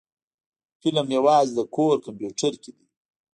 [0.81, 2.85] فلم يوازې د کور کمپيوټر کې دی.